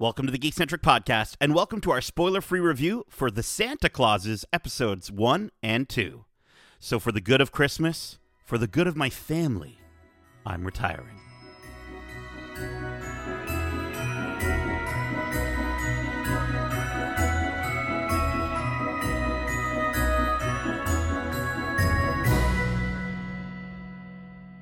[0.00, 3.88] Welcome to the Geekcentric Podcast, and welcome to our spoiler free review for The Santa
[3.88, 6.24] Clauses episodes 1 and 2.
[6.78, 9.80] So, for the good of Christmas, for the good of my family,
[10.46, 11.18] I'm retiring.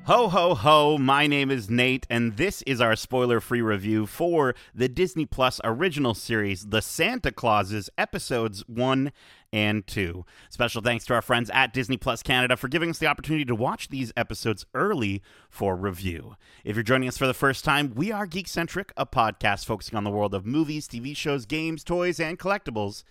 [0.07, 0.99] Ho, ho, ho.
[0.99, 5.61] My name is Nate, and this is our spoiler free review for the Disney Plus
[5.65, 9.11] original series, The Santa Clauses, episodes 1
[9.53, 10.25] and 2.
[10.49, 13.57] Special thanks to our friends at Disney Plus Canada for giving us the opportunity to
[13.57, 16.37] watch these episodes early for review.
[16.65, 20.05] If you're joining us for the first time, we are Geekcentric, a podcast focusing on
[20.05, 23.03] the world of movies, TV shows, games, toys, and collectibles,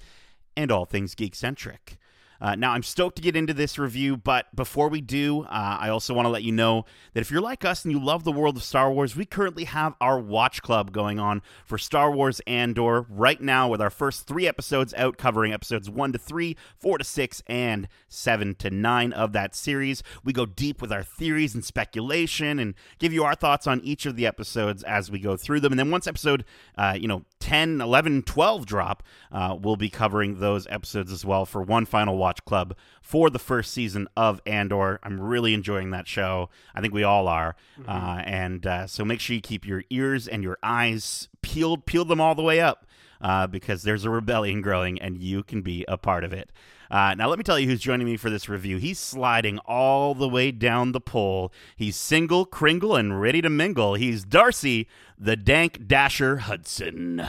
[0.55, 1.97] and all things geek-centric.
[2.41, 5.89] Uh, now, I'm stoked to get into this review, but before we do, uh, I
[5.89, 8.31] also want to let you know that if you're like us and you love the
[8.31, 12.41] world of Star Wars, we currently have our Watch Club going on for Star Wars
[12.45, 16.97] Andor right now with our first three episodes out covering episodes 1 to 3, 4
[16.97, 20.03] to 6, and 7 to 9 of that series.
[20.23, 24.05] We go deep with our theories and speculation and give you our thoughts on each
[24.05, 25.71] of the episodes as we go through them.
[25.71, 26.43] And then once episode,
[26.77, 31.45] uh, you know, 10, 11, 12 drop, uh, we'll be covering those episodes as well
[31.45, 34.99] for one final watch club for the first season of Andor.
[35.03, 36.49] I'm really enjoying that show.
[36.73, 37.55] I think we all are.
[37.79, 37.89] Mm-hmm.
[37.89, 42.05] Uh, and uh, so make sure you keep your ears and your eyes peeled, peel
[42.05, 42.85] them all the way up.
[43.21, 46.51] Uh, because there's a rebellion growing and you can be a part of it.
[46.91, 48.77] Uh, now, let me tell you who's joining me for this review.
[48.77, 51.51] He's sliding all the way down the pole.
[51.75, 53.95] He's single, kringle, and ready to mingle.
[53.95, 54.87] He's Darcy,
[55.17, 57.25] the Dank Dasher Hudson.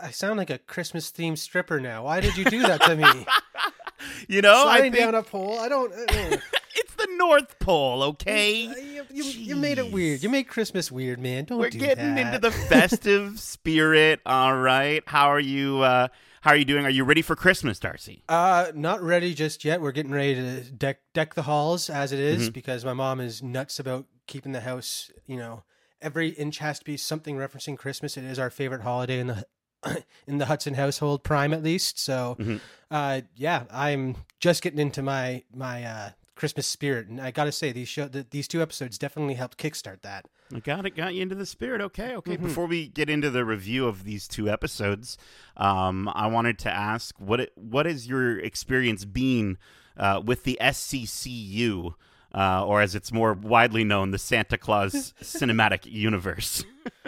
[0.00, 2.04] I sound like a Christmas themed stripper now.
[2.04, 3.04] Why did you do that to me?
[4.28, 5.04] you know, sliding I think...
[5.04, 5.58] down a pole.
[5.58, 5.92] I don't.
[5.92, 5.96] Uh,
[6.76, 8.62] it's the North Pole, okay?
[8.62, 10.22] You, you, you, made it weird.
[10.22, 11.44] You made Christmas weird, man.
[11.44, 12.34] Don't We're do getting that.
[12.34, 14.20] into the festive spirit.
[14.26, 15.02] All right.
[15.06, 15.82] How are you?
[15.82, 16.08] Uh,
[16.40, 16.84] how are you doing?
[16.84, 18.22] Are you ready for Christmas, Darcy?
[18.28, 19.80] Uh, not ready just yet.
[19.80, 22.52] We're getting ready to deck deck the halls as it is, mm-hmm.
[22.52, 25.10] because my mom is nuts about keeping the house.
[25.26, 25.64] You know,
[26.00, 28.16] every inch has to be something referencing Christmas.
[28.16, 29.44] It is our favorite holiday in the
[30.26, 31.98] in the Hudson household, prime at least.
[31.98, 32.56] So, mm-hmm.
[32.90, 37.52] uh, yeah, I'm just getting into my my uh, Christmas spirit, and I got to
[37.52, 40.26] say these show the, these two episodes definitely helped kickstart that.
[40.54, 41.80] I got it, got you into the spirit.
[41.80, 42.36] Okay, okay.
[42.36, 42.46] Mm-hmm.
[42.46, 45.18] Before we get into the review of these two episodes,
[45.56, 49.58] um, I wanted to ask what it, what has your experience been
[49.96, 51.94] uh, with the SCCU?
[52.38, 56.64] Uh, or as it's more widely known, the Santa Claus Cinematic Universe.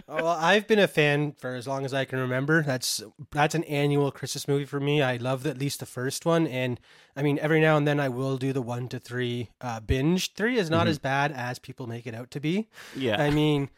[0.09, 2.65] well, I've been a fan for as long as I can remember.
[2.65, 5.03] That's that's an annual Christmas movie for me.
[5.03, 6.81] I love at least the first one, and
[7.15, 10.35] I mean every now and then I will do the one to three uh, binge.
[10.35, 10.89] Three is not mm-hmm.
[10.89, 12.69] as bad as people make it out to be.
[12.97, 13.71] Yeah, I mean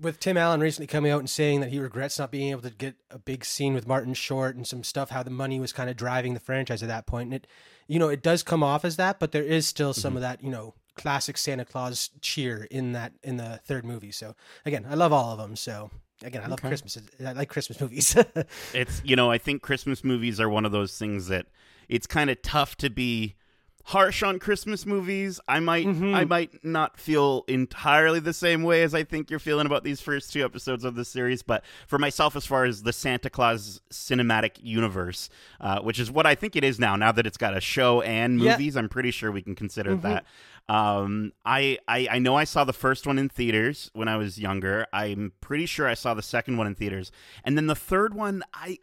[0.00, 2.70] with Tim Allen recently coming out and saying that he regrets not being able to
[2.70, 5.90] get a big scene with Martin Short and some stuff, how the money was kind
[5.90, 7.26] of driving the franchise at that point.
[7.26, 7.46] And it,
[7.86, 10.16] you know, it does come off as that, but there is still some mm-hmm.
[10.16, 14.10] of that, you know, classic Santa Claus cheer in that in the third movie.
[14.10, 14.34] So
[14.64, 15.56] again, I love all of them.
[15.56, 15.90] So
[16.22, 16.68] again, I love okay.
[16.68, 16.98] Christmas.
[17.24, 18.16] I like Christmas movies.
[18.74, 21.46] it's you know, I think Christmas movies are one of those things that
[21.88, 23.36] it's kind of tough to be
[23.86, 25.38] harsh on Christmas movies.
[25.46, 26.12] I might mm-hmm.
[26.14, 30.00] I might not feel entirely the same way as I think you're feeling about these
[30.00, 33.80] first two episodes of the series, but for myself, as far as the Santa Claus
[33.90, 35.30] cinematic universe,
[35.60, 38.00] uh, which is what I think it is now, now that it's got a show
[38.00, 38.80] and movies, yeah.
[38.80, 40.08] I'm pretty sure we can consider mm-hmm.
[40.08, 40.24] that.
[40.68, 44.36] Um, I, I I know I saw the first one in theaters when I was
[44.36, 44.88] younger.
[44.92, 47.12] I'm pretty sure I saw the second one in theaters,
[47.44, 48.78] and then the third one I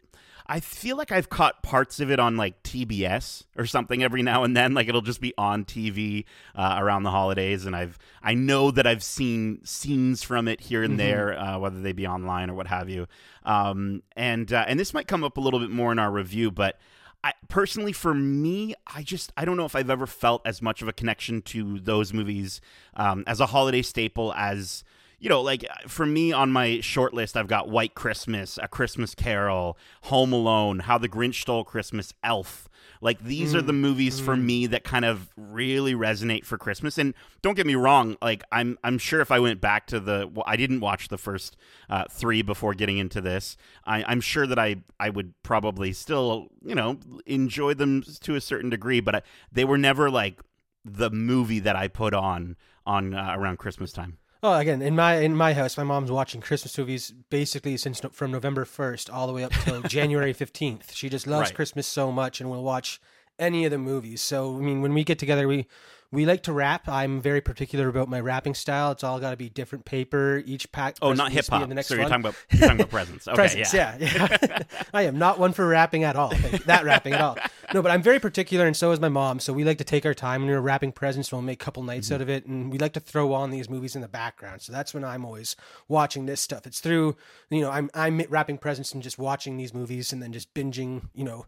[0.46, 4.44] I feel like I've caught parts of it on like TBS or something every now
[4.44, 4.74] and then.
[4.74, 6.24] Like it'll just be on TV
[6.54, 10.82] uh, around the holidays, and I've I know that I've seen scenes from it here
[10.82, 10.98] and mm-hmm.
[10.98, 13.06] there, uh, whether they be online or what have you.
[13.44, 16.50] Um, and uh, and this might come up a little bit more in our review,
[16.50, 16.78] but.
[17.26, 20.82] I, personally, for me, I just I don't know if I've ever felt as much
[20.82, 22.60] of a connection to those movies
[22.96, 24.84] um, as a holiday staple as
[25.24, 29.14] you know, like for me on my short list, I've got White Christmas, A Christmas
[29.14, 32.68] Carol, Home Alone, How the Grinch Stole Christmas, Elf.
[33.00, 33.56] Like these mm.
[33.56, 34.24] are the movies mm.
[34.26, 36.98] for me that kind of really resonate for Christmas.
[36.98, 40.30] And don't get me wrong, like I'm I'm sure if I went back to the
[40.30, 41.56] well, I didn't watch the first
[41.88, 43.56] uh, three before getting into this.
[43.86, 48.42] I, I'm sure that I I would probably still you know enjoy them to a
[48.42, 50.42] certain degree, but I, they were never like
[50.84, 54.18] the movie that I put on on uh, around Christmas time.
[54.44, 58.30] Well, again, in my in my house, my mom's watching Christmas movies basically since from
[58.30, 60.92] November first all the way up till January fifteenth.
[60.92, 61.54] She just loves right.
[61.54, 63.00] Christmas so much, and will watch
[63.38, 64.20] any of the movies.
[64.20, 65.66] So, I mean, when we get together, we
[66.14, 66.88] We like to wrap.
[66.88, 68.92] I'm very particular about my wrapping style.
[68.92, 70.42] It's all got to be different paper.
[70.46, 70.96] Each pack.
[71.02, 71.68] Oh, not hip hop.
[71.68, 73.28] The next So you're talking about you're talking about presents.
[73.34, 73.74] Okay, presents.
[73.74, 73.96] yeah.
[73.98, 74.58] Yeah, yeah.
[74.94, 76.30] I am not one for wrapping at all.
[76.30, 77.36] Like, that wrapping at all.
[77.72, 79.40] No, but I'm very particular, and so is my mom.
[79.40, 81.32] So we like to take our time when we're wrapping presents.
[81.32, 82.14] We'll make a couple nights Mm-hmm.
[82.14, 84.62] out of it, and we like to throw on these movies in the background.
[84.62, 85.56] So that's when I'm always
[85.88, 86.66] watching this stuff.
[86.66, 87.16] It's through,
[87.50, 91.08] you know, I'm I'm wrapping presents and just watching these movies, and then just binging,
[91.14, 91.46] you know.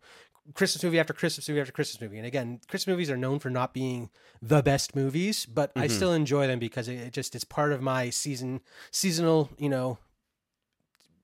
[0.54, 2.18] Christmas movie after Christmas movie after Christmas movie.
[2.18, 4.10] And again, Christmas movies are known for not being
[4.40, 5.96] the best movies, but I Mm-hmm.
[5.96, 8.60] still enjoy them because it, it just it's part of my season
[8.90, 9.98] seasonal, you know,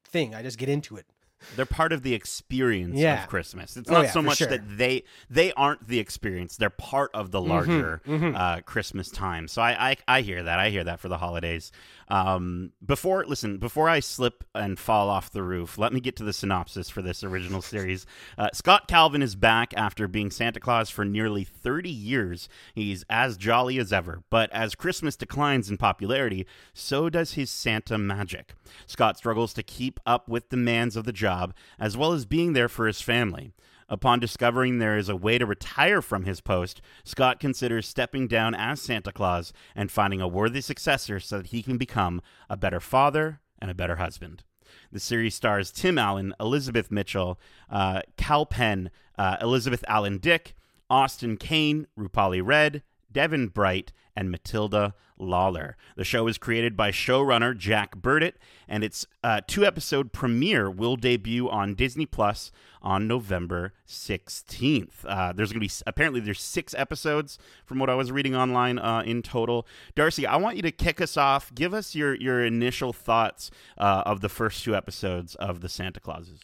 [0.05, 0.35] thing.
[0.35, 1.07] I just get into it.
[1.55, 3.25] They're part of the experience Yeah.
[3.25, 3.77] of Christmas.
[3.77, 4.49] It's Oh, not yeah, so much sure.
[4.49, 6.57] that they they aren't the experience.
[6.57, 8.01] They're part of the Mm-hmm, larger
[8.35, 9.49] Uh, Christmas time.
[9.49, 10.59] So I, I I hear that.
[10.59, 11.71] I hear that for the holidays.
[12.13, 16.25] Um, before listen, before I slip and fall off the roof, let me get to
[16.25, 18.05] the synopsis for this original series.
[18.37, 22.51] Uh, Scott Calvin is back after being Santa Claus for nearly 30 years.
[22.75, 27.97] He's as jolly as ever, but as Christmas declines in popularity, so does his Santa
[27.97, 28.53] magic.
[28.87, 32.69] Scott struggles to keep up with demands of the job, as well as being there
[32.69, 33.55] for his family.
[33.93, 38.55] Upon discovering there is a way to retire from his post, Scott considers stepping down
[38.55, 42.81] as Santa Claus and finding a worthy successor so that he can become a better
[42.81, 44.45] father and a better husband.
[44.91, 50.55] The series stars Tim Allen, Elizabeth Mitchell, uh, Kal Penn, uh, Elizabeth Allen Dick,
[50.89, 55.77] Austin Kane, Rupali Redd, Devin Bright, and Matilda Lawler.
[55.97, 58.35] The show is created by showrunner Jack Burditt,
[58.69, 62.51] and its uh, two episode premiere will debut on Disney Plus
[62.83, 65.05] on November 16th.
[65.07, 68.79] Uh, there's going to be apparently there's six episodes from what I was reading online
[68.79, 69.67] uh, in total.
[69.95, 71.55] Darcy, I want you to kick us off.
[71.55, 76.01] Give us your your initial thoughts uh, of the first two episodes of the Santa
[76.01, 76.41] Clauses.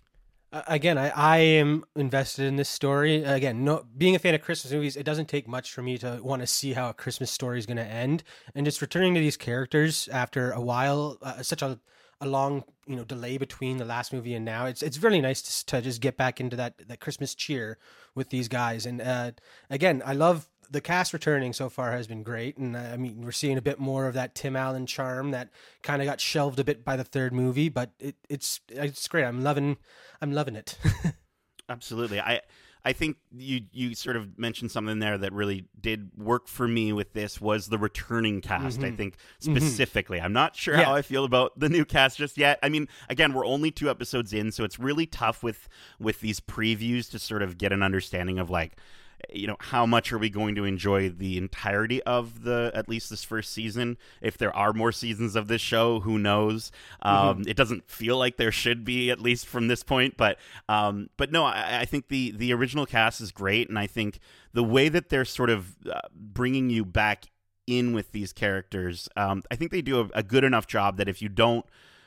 [0.50, 3.22] Again, I, I am invested in this story.
[3.22, 6.20] Again, no, being a fan of Christmas movies, it doesn't take much for me to
[6.22, 8.22] want to see how a Christmas story is going to end.
[8.54, 11.78] And just returning to these characters after a while, uh, such a
[12.20, 15.42] a long you know delay between the last movie and now, it's it's really nice
[15.42, 17.78] to, to just get back into that that Christmas cheer
[18.14, 18.86] with these guys.
[18.86, 19.32] And uh,
[19.70, 23.22] again, I love the cast returning so far has been great, and uh, I mean
[23.22, 25.48] we're seeing a bit more of that Tim Allen charm that
[25.82, 29.24] kind of got shelved a bit by the third movie, but it, it's it's great.
[29.24, 29.76] I'm loving
[30.20, 30.76] I'm loving it.
[31.68, 32.20] Absolutely.
[32.20, 32.40] I
[32.84, 36.92] I think you you sort of mentioned something there that really did work for me
[36.92, 38.82] with this was the returning cast.
[38.82, 40.20] I think specifically.
[40.20, 40.80] I'm not sure Mm-hmm.
[40.80, 40.86] Yeah.
[40.86, 42.58] how I feel about the new cast just yet.
[42.62, 45.68] I mean, again, we're only two episodes in, so it's really tough with
[45.98, 48.76] with these previews to sort of get an understanding of like
[49.32, 53.10] you know how much are we going to enjoy the entirety of the at least
[53.10, 53.98] this first season?
[54.20, 56.70] If there are more seasons of this show who knows?
[57.02, 60.38] Um, it doesn't feel like there should be at least from this point but
[60.68, 64.18] um, but no I, I think the the original cast is great and i think
[64.52, 67.26] the way that they're sort of uh, bringing you back
[67.66, 71.08] in with these characters um, i think they do a, a good enough job that
[71.08, 71.64] if you don't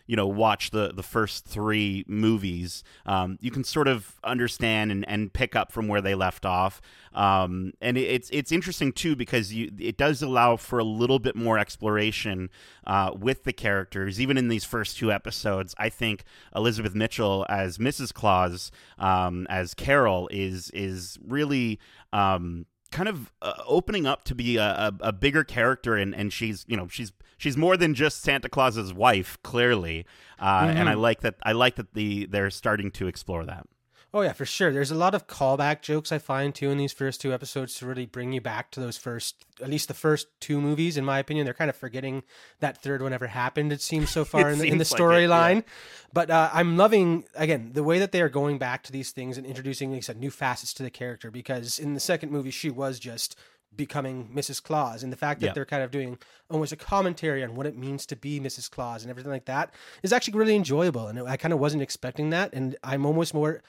[0.07, 5.07] you know watch the the first three movies um, you can sort of understand and,
[5.07, 6.81] and pick up from where they left off
[7.13, 11.19] um, and it, it's it's interesting too because you it does allow for a little
[11.19, 12.49] bit more exploration
[12.87, 16.23] uh, with the characters even in these first two episodes I think
[16.55, 18.13] Elizabeth Mitchell as Mrs.
[18.13, 21.79] Claus um, as Carol is is really
[22.13, 26.31] um, kind of uh, opening up to be a, a, a bigger character and, and
[26.33, 30.05] she's you know she's she's more than just Santa Claus's wife clearly
[30.39, 33.65] uh, and I like that I like that the they're starting to explore that
[34.13, 34.73] Oh yeah, for sure.
[34.73, 37.85] There's a lot of callback jokes I find too in these first two episodes to
[37.85, 40.97] really bring you back to those first, at least the first two movies.
[40.97, 42.23] In my opinion, they're kind of forgetting
[42.59, 43.71] that third one ever happened.
[43.71, 45.63] It seems so far in the, in the seems like storyline.
[46.11, 49.37] But uh, I'm loving again the way that they are going back to these things
[49.37, 51.31] and introducing, like I said, new facets to the character.
[51.31, 53.37] Because in the second movie, she was just
[53.73, 54.61] becoming Mrs.
[54.61, 55.53] Claus, and the fact that Yeah.
[55.53, 56.17] they're kind of doing
[56.49, 58.69] almost a commentary on what it means to be Mrs.
[58.69, 61.07] Claus and everything like that is actually really enjoyable.
[61.07, 63.63] And I kind of wasn't expecting that, and I'm almost more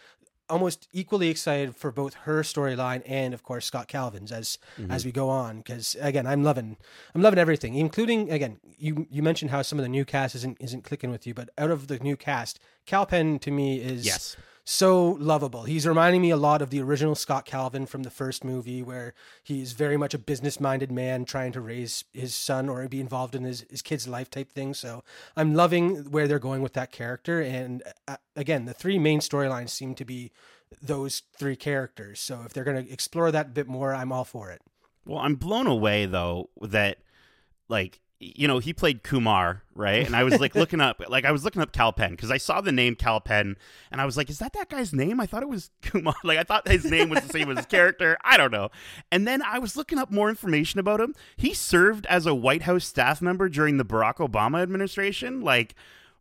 [0.49, 4.59] almost equally excited for both her storyline and of course Scott Calvin's as
[4.91, 5.09] as mm-hmm.
[5.09, 6.77] we go on because again I'm loving
[7.15, 10.59] I'm loving everything including again you you mentioned how some of the new cast isn't
[10.61, 14.05] isn't clicking with you but out of the new cast Kal Penn to me is
[14.05, 14.37] Yes.
[14.65, 15.65] So lovable.
[15.65, 19.13] He's reminding me a lot of the original Scott Calvin from the first movie, where
[19.43, 23.35] he's very much a business minded man trying to raise his son or be involved
[23.35, 24.73] in his, his kid's life type thing.
[24.73, 25.03] So
[25.37, 27.41] I'm loving where they're going with that character.
[27.41, 30.31] And uh, again, the three main storylines seem to be
[30.81, 32.21] those three characters.
[32.21, 34.63] So if they're going to explore that a bit more, I'm all for it.
[35.05, 36.99] Well, I'm blown away though that
[37.69, 40.07] like you know, he played Kumar, right?
[40.07, 42.37] And I was like looking up, like I was looking up Kal Penn because I
[42.37, 43.57] saw the name Kal Penn,
[43.91, 45.21] and I was like, is that that guy's name?
[45.21, 46.15] I thought it was Kumar.
[46.25, 48.17] Like I thought his name was the same as his character.
[48.23, 48.71] I don't know.
[49.11, 51.15] And then I was looking up more information about him.
[51.37, 55.41] He served as a White House staff member during the Barack Obama administration.
[55.41, 55.75] Like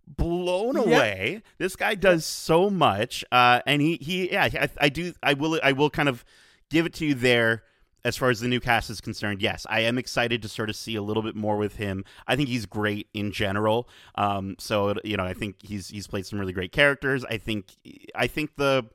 [0.07, 1.43] blown away.
[1.59, 5.59] This guy does so much, uh, and he he yeah, I, I do I will
[5.63, 6.25] I will kind of
[6.69, 7.63] give it to you there
[8.03, 10.75] as far as the new cast is concerned, yes, I am excited to sort of
[10.75, 12.03] see a little bit more with him.
[12.27, 13.87] I think he's great in general.
[14.15, 17.23] Um, so you know, I think he's he's played some really great characters.
[17.25, 17.75] I think
[18.15, 18.85] I think the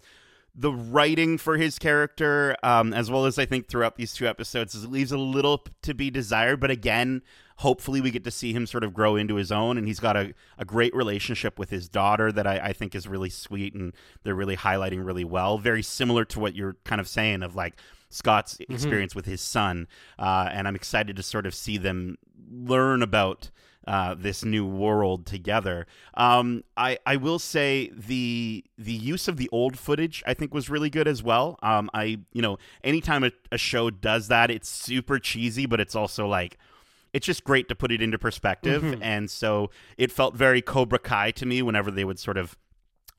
[0.59, 4.87] the writing for his character, um, as well as I think throughout these two episodes,
[4.87, 6.61] leaves a little to be desired.
[6.61, 7.23] But again,
[7.57, 9.77] hopefully we get to see him sort of grow into his own.
[9.77, 13.07] And he's got a, a great relationship with his daughter that I, I think is
[13.07, 15.59] really sweet and they're really highlighting really well.
[15.59, 17.77] Very similar to what you're kind of saying of like
[18.09, 18.73] Scott's mm-hmm.
[18.73, 19.19] experience mm-hmm.
[19.19, 22.19] with his son, uh, and I'm excited to sort of see them
[22.51, 23.51] learn about
[23.87, 25.87] uh, this new world together.
[26.15, 30.69] Um, I I will say the the use of the old footage I think was
[30.69, 31.59] really good as well.
[31.63, 35.95] Um, I you know anytime a, a show does that, it's super cheesy, but it's
[35.95, 36.59] also like
[37.13, 38.83] it's just great to put it into perspective.
[38.83, 39.03] Mm-hmm.
[39.03, 42.57] And so it felt very Cobra Kai to me whenever they would sort of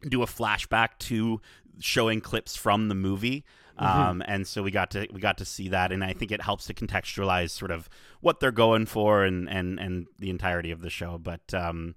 [0.07, 1.41] do a flashback to
[1.79, 3.43] showing clips from the movie.
[3.79, 4.01] Mm-hmm.
[4.01, 6.41] Um, and so we got to we got to see that, and I think it
[6.41, 7.89] helps to contextualize sort of
[8.21, 11.17] what they're going for and and and the entirety of the show.
[11.17, 11.95] But um,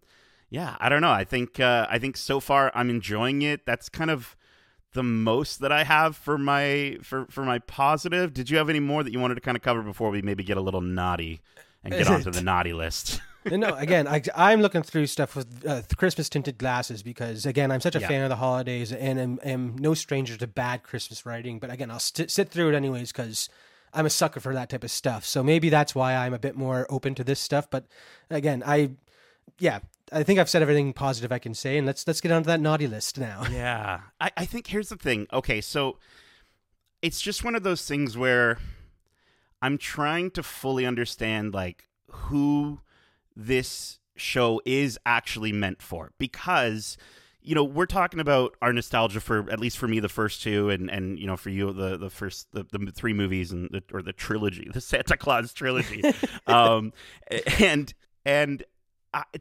[0.51, 1.11] yeah, I don't know.
[1.11, 3.65] I think uh, I think so far I'm enjoying it.
[3.65, 4.37] That's kind of
[4.93, 8.35] the most that I have for my for for my positive.
[8.35, 10.45] Did you have any more that you wanted to kind of cover before we maybe
[10.45, 11.41] get a little naughty
[11.83, 13.21] and get onto the naughty list?
[13.45, 17.81] No, again, I, I'm looking through stuff with uh, Christmas tinted glasses because, again, I'm
[17.81, 18.09] such a yeah.
[18.09, 21.59] fan of the holidays and am, am no stranger to bad Christmas writing.
[21.59, 23.49] But again, I'll st- sit through it anyways because
[23.93, 25.25] I'm a sucker for that type of stuff.
[25.25, 27.69] So maybe that's why I'm a bit more open to this stuff.
[27.71, 27.87] But
[28.29, 28.91] again, I,
[29.59, 29.81] yeah,
[30.13, 32.61] I think I've said everything positive I can say, and let's let's get onto that
[32.61, 33.45] naughty list now.
[33.51, 35.27] Yeah, I, I think here's the thing.
[35.33, 35.99] Okay, so
[37.03, 38.59] it's just one of those things where
[39.63, 42.81] I'm trying to fully understand like who
[43.47, 46.13] this show is actually meant for.
[46.19, 46.97] Because
[47.43, 50.69] you know we're talking about our nostalgia for at least for me the first two
[50.69, 53.83] and and you know for you the the first the, the three movies and the,
[53.95, 56.03] or the trilogy the santa claus trilogy.
[56.47, 56.93] Um
[57.59, 57.95] and
[58.25, 58.63] and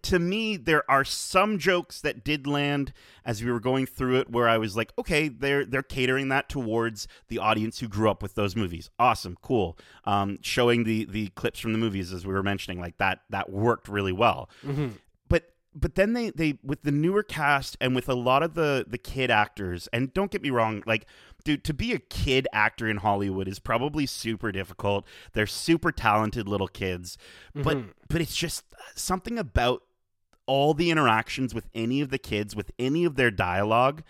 [0.02, 2.92] to me, there are some jokes that did land
[3.26, 6.50] as we were going through it, where I was like, okay, they're they're catering that
[6.50, 8.90] towards the audience who grew up with those movies.
[8.98, 9.78] Awesome, cool.
[10.06, 13.50] Um, showing the the clips from the movies as we were mentioning, like that that
[13.52, 14.50] worked really well.
[14.66, 14.90] Mm-hmm.
[15.76, 18.98] But then they they with the newer cast and with a lot of the the
[18.98, 21.06] kid actors, and don't get me wrong, like
[21.44, 25.06] dude, to be a kid actor in Hollywood is probably super difficult.
[25.34, 27.18] They're super talented little kids,
[27.54, 27.90] but mm-hmm.
[28.08, 29.84] but it's just something about
[30.46, 34.02] all the interactions with any of the kids, with any of their dialogue,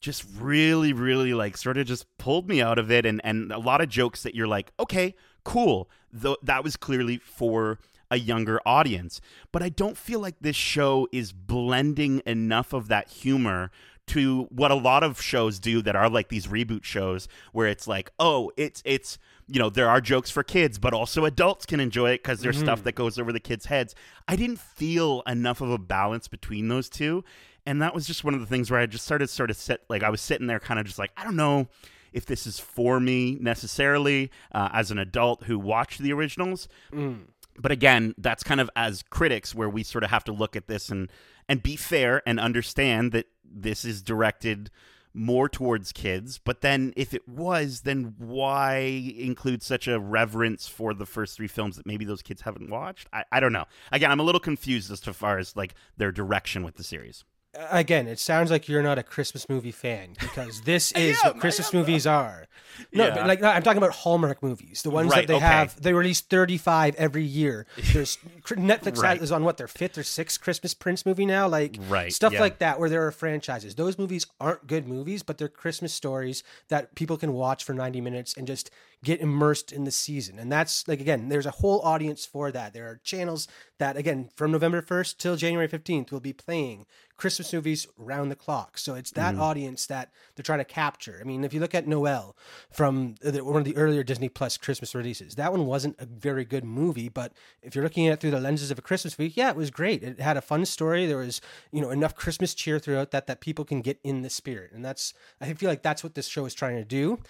[0.00, 3.58] just really, really like sort of just pulled me out of it, and and a
[3.58, 7.78] lot of jokes that you're like, okay, cool, though that was clearly for
[8.10, 9.20] a younger audience.
[9.52, 13.70] But I don't feel like this show is blending enough of that humor
[14.08, 17.88] to what a lot of shows do that are like these reboot shows where it's
[17.88, 21.80] like, oh, it's it's you know there are jokes for kids, but also adults can
[21.80, 22.66] enjoy it because there's mm-hmm.
[22.66, 23.94] stuff that goes over the kids' heads.
[24.28, 27.24] I didn't feel enough of a balance between those two,
[27.64, 29.82] and that was just one of the things where I just started sort of sit
[29.88, 31.68] like I was sitting there, kind of just like I don't know
[32.12, 36.66] if this is for me necessarily uh, as an adult who watched the originals.
[36.90, 37.24] Mm.
[37.60, 40.68] But again, that's kind of as critics where we sort of have to look at
[40.68, 41.10] this and
[41.48, 44.70] and be fair and understand that this is directed
[45.14, 46.38] more towards kids.
[46.38, 51.48] But then, if it was, then why include such a reverence for the first three
[51.48, 53.08] films that maybe those kids haven't watched?
[53.12, 53.64] I, I don't know.
[53.92, 57.24] Again, I'm a little confused as to far as like their direction with the series
[57.70, 61.40] again, it sounds like you're not a Christmas movie fan because this is am, what
[61.40, 62.46] Christmas movies are.
[62.92, 63.14] No, yeah.
[63.14, 65.44] but like I'm talking about Hallmark movies, the ones right, that they okay.
[65.44, 65.80] have.
[65.80, 67.66] They release 35 every year.
[67.92, 69.20] There's Netflix right.
[69.20, 72.40] is on what their fifth or sixth Christmas Prince movie now, like right, stuff yeah.
[72.40, 73.74] like that, where there are franchises.
[73.74, 78.00] Those movies aren't good movies, but they're Christmas stories that people can watch for 90
[78.00, 78.70] minutes and just
[79.06, 80.36] get immersed in the season.
[80.36, 82.74] And that's like again, there's a whole audience for that.
[82.74, 83.46] There are channels
[83.78, 86.86] that again from November 1st till January 15th will be playing
[87.16, 88.78] Christmas movies round the clock.
[88.78, 89.40] So it's that mm.
[89.40, 91.18] audience that they're trying to capture.
[91.20, 92.36] I mean, if you look at Noel
[92.70, 96.44] from the, one of the earlier Disney Plus Christmas releases, that one wasn't a very
[96.44, 97.32] good movie, but
[97.62, 99.70] if you're looking at it through the lenses of a Christmas movie, yeah, it was
[99.70, 100.02] great.
[100.02, 101.06] It had a fun story.
[101.06, 104.30] There was, you know, enough Christmas cheer throughout that that people can get in the
[104.30, 104.72] spirit.
[104.72, 107.20] And that's I feel like that's what this show is trying to do.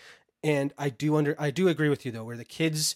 [0.47, 2.95] And I do under I do agree with you though, where the kids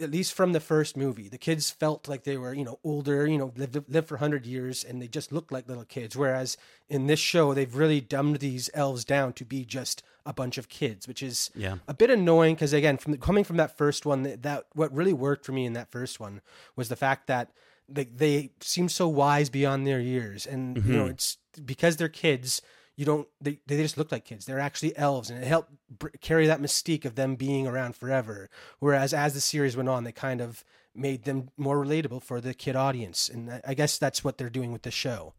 [0.00, 3.26] at least from the first movie, the kids felt like they were, you know, older,
[3.26, 6.16] you know, lived lived for hundred years, and they just looked like little kids.
[6.16, 6.56] Whereas
[6.88, 10.68] in this show, they've really dumbed these elves down to be just a bunch of
[10.68, 11.78] kids, which is Yeah.
[11.88, 14.94] a bit annoying because again, from the, coming from that first one, that, that what
[14.94, 16.40] really worked for me in that first one
[16.76, 17.50] was the fact that
[17.88, 21.10] they they seem so wise beyond their years, and you know, mm-hmm.
[21.10, 22.62] it's because they're kids.
[22.96, 23.28] You don't.
[23.40, 24.44] They, they just look like kids.
[24.44, 28.50] They're actually elves, and it helped br- carry that mystique of them being around forever.
[28.80, 32.52] Whereas as the series went on, they kind of made them more relatable for the
[32.52, 35.32] kid audience, and I, I guess that's what they're doing with the show.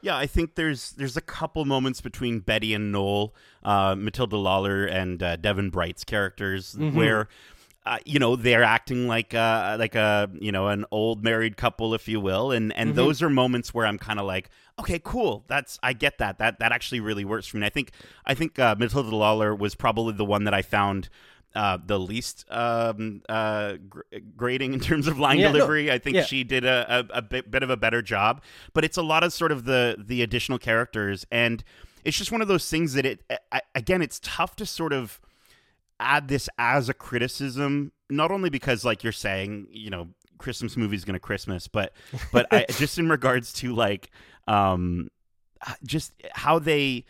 [0.00, 4.84] Yeah, I think there's there's a couple moments between Betty and Noel, uh, Matilda Lawler
[4.84, 7.28] and uh, Devin Bright's characters where.
[7.84, 11.94] Uh, you know they're acting like uh, like a you know an old married couple,
[11.94, 15.44] if you will, and and those are moments where I'm kind of like, okay, cool,
[15.48, 17.66] that's I get that that that actually really works for me.
[17.66, 17.90] I think
[18.24, 21.08] I think uh, Matilda Lawler was probably the one that I found
[21.54, 24.00] uh, the least um, uh, gr-
[24.36, 25.90] grading in terms of line Yeah, no, delivery.
[25.90, 26.24] I think yeah.
[26.24, 29.24] she did a, a, a bit, bit of a better job, but it's a lot
[29.24, 31.62] of sort of the the additional characters, and
[32.04, 35.20] it's just one of those things that it I, again, it's tough to sort of
[36.02, 41.04] add this as a criticism, not only because like you're saying, you know, Christmas movie's
[41.04, 41.92] gonna Christmas, but
[42.32, 44.10] but I, just in regards to like
[44.48, 45.08] um
[45.84, 47.04] just how they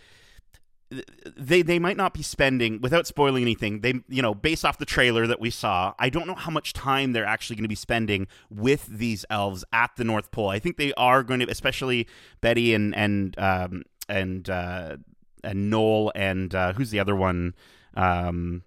[1.36, 4.84] they they might not be spending without spoiling anything they you know based off the
[4.84, 7.74] trailer that we saw i don't know how much time they're actually going to be
[7.74, 10.48] spending with these elves at the north pole.
[10.48, 12.06] I think they are going to especially
[12.40, 14.96] betty and and um and uh
[15.42, 17.54] and noel and uh who's the other one?
[17.94, 18.62] Um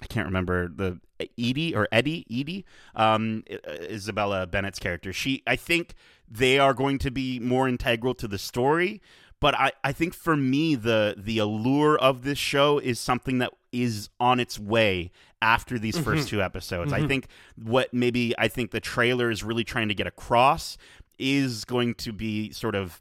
[0.00, 1.00] I can't remember the
[1.38, 2.64] Edie or Eddie Edie
[2.94, 5.12] um, Isabella Bennett's character.
[5.12, 5.94] She, I think,
[6.30, 9.00] they are going to be more integral to the story.
[9.40, 13.52] But I, I think for me, the the allure of this show is something that
[13.72, 16.92] is on its way after these first two episodes.
[16.92, 20.76] I think what maybe I think the trailer is really trying to get across
[21.18, 23.00] is going to be sort of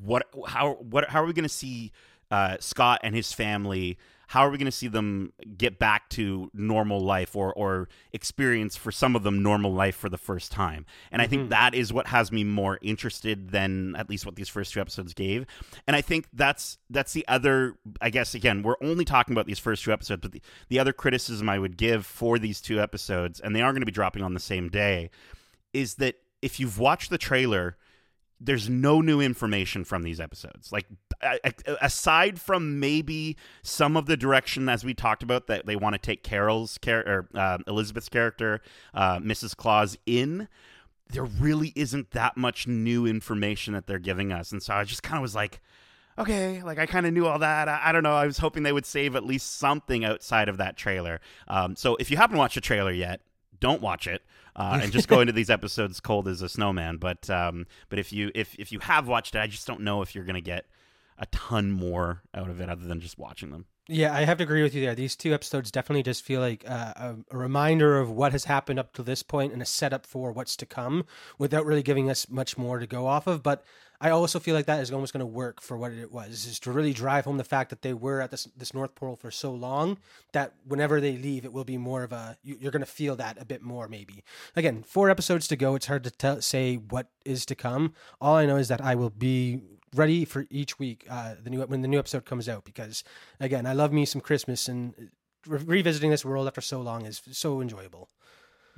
[0.00, 1.92] what how what how are we going to see
[2.30, 3.98] uh, Scott and his family?
[4.32, 8.76] How are we going to see them get back to normal life or or experience
[8.76, 10.86] for some of them normal life for the first time?
[11.10, 11.50] And I think mm-hmm.
[11.50, 15.12] that is what has me more interested than at least what these first two episodes
[15.12, 15.44] gave.
[15.86, 17.76] And I think that's that's the other.
[18.00, 20.94] I guess again, we're only talking about these first two episodes, but the, the other
[20.94, 24.22] criticism I would give for these two episodes, and they are going to be dropping
[24.22, 25.10] on the same day,
[25.74, 27.76] is that if you've watched the trailer
[28.44, 30.72] there's no new information from these episodes.
[30.72, 30.86] Like
[31.80, 35.98] aside from maybe some of the direction, as we talked about, that they want to
[35.98, 38.60] take Carol's character, uh, Elizabeth's character,
[38.94, 39.56] uh, Mrs.
[39.56, 40.48] Claus, in.
[41.10, 45.02] There really isn't that much new information that they're giving us, and so I just
[45.02, 45.60] kind of was like,
[46.18, 47.68] okay, like I kind of knew all that.
[47.68, 48.14] I, I don't know.
[48.14, 51.20] I was hoping they would save at least something outside of that trailer.
[51.48, 53.20] Um, so if you haven't watched the trailer yet,
[53.60, 54.22] don't watch it
[54.56, 56.96] uh, and just go into these episodes cold as a snowman.
[56.98, 60.02] But um, but if you if if you have watched it, I just don't know
[60.02, 60.66] if you're gonna get
[61.18, 63.66] a ton more out of it other than just watching them.
[63.88, 64.94] Yeah, I have to agree with you there.
[64.94, 68.78] These two episodes definitely just feel like uh, a, a reminder of what has happened
[68.78, 71.04] up to this point and a setup for what's to come
[71.36, 73.42] without really giving us much more to go off of.
[73.42, 73.64] But
[74.00, 76.60] I also feel like that is almost going to work for what it was, is
[76.60, 79.32] to really drive home the fact that they were at this, this North Pole for
[79.32, 79.98] so long
[80.32, 83.16] that whenever they leave, it will be more of a, you, you're going to feel
[83.16, 84.22] that a bit more maybe.
[84.54, 85.74] Again, four episodes to go.
[85.74, 87.94] It's hard to tell, say what is to come.
[88.20, 89.60] All I know is that I will be
[89.94, 93.04] ready for each week uh, the new when the new episode comes out because
[93.40, 95.10] again I love me some Christmas and
[95.46, 98.08] re- revisiting this world after so long is so enjoyable.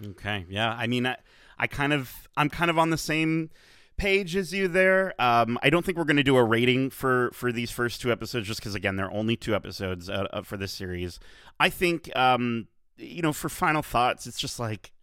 [0.05, 0.73] Okay, yeah.
[0.73, 1.17] I mean, I,
[1.59, 3.51] I kind of I'm kind of on the same
[3.97, 5.15] page as you there.
[5.21, 8.11] Um, I don't think we're going to do a rating for for these first two
[8.11, 11.21] episodes, just because again they're only two episodes uh, uh, for this series.
[11.61, 14.94] I think um, you know for final thoughts, it's just like uh,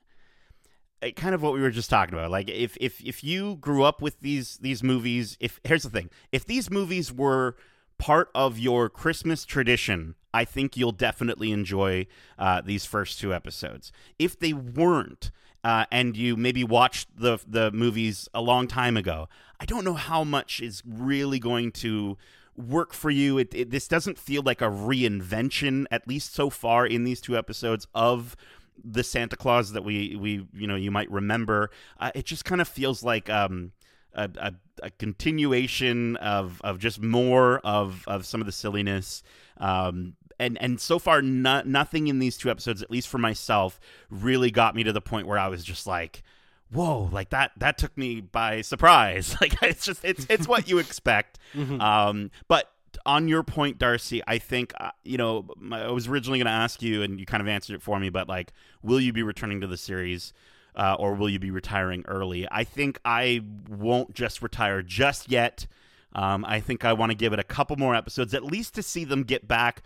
[1.15, 2.31] kind of what we were just talking about.
[2.31, 6.09] Like if if if you grew up with these these movies, if here's the thing,
[6.31, 7.55] if these movies were
[7.97, 13.91] part of your Christmas tradition, I think you'll definitely enjoy uh, these first two episodes.
[14.17, 15.31] If they weren't,
[15.63, 19.27] uh, and you maybe watched the the movies a long time ago,
[19.59, 22.17] I don't know how much is really going to
[22.57, 23.37] work for you.
[23.37, 27.37] It, it this doesn't feel like a reinvention, at least so far in these two
[27.37, 28.35] episodes of
[28.84, 31.69] the Santa Claus that we we you know you might remember.
[31.99, 33.71] Uh, it just kind of feels like um,
[34.13, 34.53] a, a,
[34.84, 39.23] a continuation of of just more of of some of the silliness.
[39.57, 43.79] Um, and and so far, no, nothing in these two episodes, at least for myself,
[44.10, 46.23] really got me to the point where I was just like,
[46.71, 49.36] "Whoa!" Like that that took me by surprise.
[49.41, 51.38] Like it's just it's it's what you expect.
[51.79, 52.71] Um, but
[53.05, 56.81] on your point, Darcy, I think uh, you know I was originally going to ask
[56.81, 58.09] you, and you kind of answered it for me.
[58.09, 60.33] But like, will you be returning to the series,
[60.75, 62.47] uh, or will you be retiring early?
[62.51, 65.67] I think I won't just retire just yet.
[66.13, 68.83] Um, I think I want to give it a couple more episodes, at least to
[68.83, 69.81] see them get back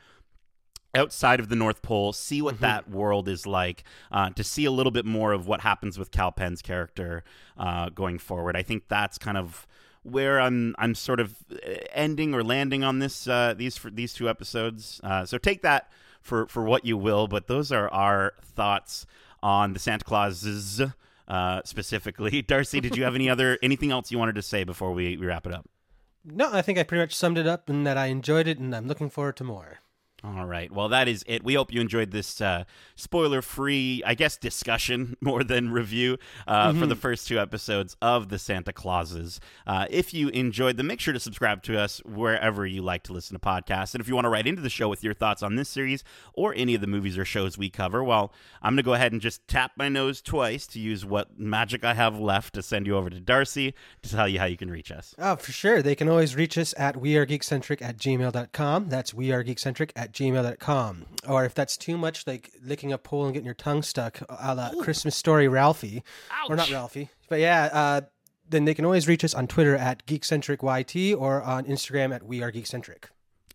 [0.95, 2.63] outside of the North Pole, see what mm-hmm.
[2.63, 6.09] that world is like, uh, to see a little bit more of what happens with
[6.09, 7.23] Kal Penn's character
[7.57, 8.55] uh, going forward.
[8.55, 9.67] I think that's kind of
[10.05, 14.29] where I'm I'm sort of uh, ending or landing on this uh, these these two
[14.29, 15.01] episodes.
[15.03, 15.89] Uh, so take that
[16.21, 19.05] for for what you will, but those are our thoughts
[19.41, 20.81] on the Santa Clauses
[21.27, 22.41] uh, specifically.
[22.47, 25.25] Darcy, did you have any other anything else you wanted to say before we, we
[25.25, 25.65] wrap it up?
[26.23, 28.75] No, I think I pretty much summed it up, and that I enjoyed it, and
[28.75, 29.79] I'm looking forward to more.
[30.25, 30.71] All right.
[30.71, 31.43] Well, that is it.
[31.43, 32.63] We hope you enjoyed this uh,
[32.95, 36.79] spoiler free, I guess, discussion more than review uh, mm-hmm.
[36.79, 39.39] for the first two episodes of The Santa Clauses.
[39.67, 43.13] Uh, if you enjoyed them, make sure to subscribe to us wherever you like to
[43.13, 43.93] listen to podcasts.
[43.93, 46.03] And if you want to write into the show with your thoughts on this series
[46.33, 48.33] or any of the movies or shows we cover, well,
[48.63, 51.83] I'm going to go ahead and just tap my nose twice to use what magic
[51.83, 54.71] I have left to send you over to Darcy to tell you how you can
[54.71, 55.13] reach us.
[55.19, 55.83] Oh, for sure.
[55.83, 58.89] They can always reach us at wearegeekcentric at gmail.com.
[58.89, 61.05] That's wearegeekcentric at gmail.com.
[61.27, 64.55] Or if that's too much, like licking a pole and getting your tongue stuck, a
[64.55, 66.03] la Christmas Story Ralphie.
[66.31, 66.49] Ouch.
[66.49, 67.09] Or not Ralphie.
[67.29, 68.01] But yeah, uh,
[68.49, 72.41] then they can always reach us on Twitter at GeekcentricYT or on Instagram at We
[72.41, 73.05] Are Geekcentric.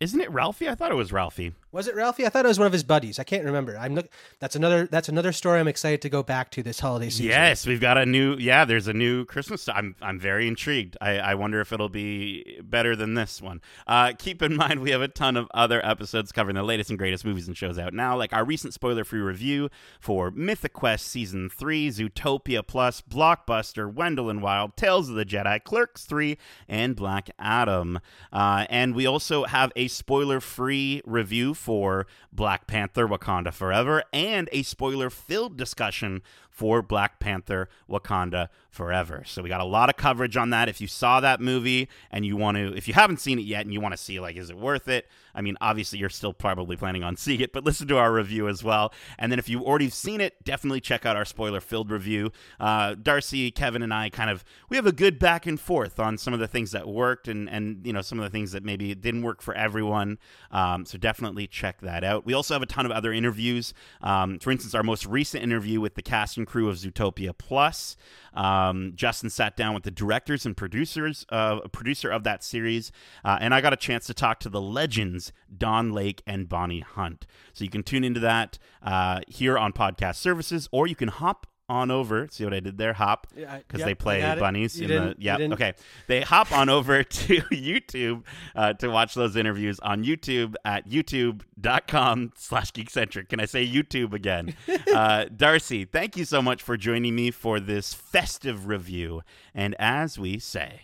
[0.01, 0.69] Isn't it Ralphie?
[0.69, 1.53] I thought it was Ralphie.
[1.73, 2.27] Was it Ralphie?
[2.27, 3.19] I thought it was one of his buddies.
[3.19, 3.79] I can't remember.
[3.79, 4.09] I'm look.
[4.41, 4.89] That's another.
[4.91, 5.61] That's another story.
[5.61, 7.27] I'm excited to go back to this holiday season.
[7.27, 8.35] Yes, we've got a new.
[8.37, 9.69] Yeah, there's a new Christmas.
[9.69, 9.95] I'm.
[10.03, 10.97] I'm very intrigued.
[11.01, 13.61] I, I wonder if it'll be better than this one.
[13.87, 16.99] Uh, keep in mind we have a ton of other episodes covering the latest and
[16.99, 19.69] greatest movies and shows out now, like our recent spoiler-free review
[20.01, 25.63] for Mythic Quest season three, Zootopia Plus, Blockbuster, Wendell and Wild, Tales of the Jedi,
[25.63, 26.37] Clerks three,
[26.69, 28.01] and Black Adam.
[28.33, 34.49] Uh, and we also have a spoiler free review for Black Panther Wakanda Forever and
[34.51, 36.23] a spoiler filled discussion
[36.61, 39.25] for Black Panther Wakanda Forever.
[39.27, 40.69] So we got a lot of coverage on that.
[40.69, 43.63] If you saw that movie and you want to, if you haven't seen it yet
[43.63, 45.09] and you want to see, like, is it worth it?
[45.35, 48.47] I mean, obviously you're still probably planning on seeing it, but listen to our review
[48.47, 48.93] as well.
[49.19, 52.31] And then if you've already seen it, definitely check out our spoiler filled review.
[52.61, 56.19] Uh, Darcy, Kevin, and I kind of we have a good back and forth on
[56.19, 58.63] some of the things that worked and and you know some of the things that
[58.63, 60.19] maybe didn't work for everyone.
[60.51, 62.27] Um, so definitely check that out.
[62.27, 63.73] We also have a ton of other interviews.
[64.01, 67.97] Um, for instance, our most recent interview with the cast and crew of Zootopia Plus.
[68.35, 72.91] Um, Justin sat down with the directors and producers, uh, producer of that series,
[73.25, 76.81] uh, and I got a chance to talk to the legends Don Lake and Bonnie
[76.81, 77.27] Hunt.
[77.53, 81.47] So you can tune into that uh, here on podcast services, or you can hop
[81.71, 82.27] on over.
[82.31, 82.93] See what I did there?
[82.93, 84.79] Hop because yeah, yep, they play bunnies.
[84.79, 85.37] In the, yeah.
[85.39, 85.73] Okay.
[86.09, 88.25] They hop on over to YouTube
[88.57, 93.29] uh, to watch those interviews on YouTube at youtube.com slash geekcentric.
[93.29, 94.55] Can I say YouTube again?
[94.95, 99.23] uh, Darcy, thank you so much for joining me for this festive review.
[99.55, 100.81] And as we say,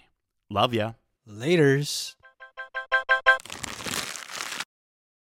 [0.48, 0.92] love ya.
[1.28, 2.14] Laters.